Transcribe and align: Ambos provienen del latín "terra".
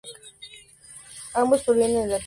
Ambos 1.35 1.61
provienen 1.63 1.93
del 1.93 1.99
latín 1.99 2.15
"terra". 2.15 2.19